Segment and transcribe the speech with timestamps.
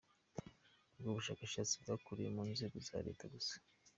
[0.95, 3.55] Ubwo bushakashatsi bwakorewe mu nzego za leta gusa.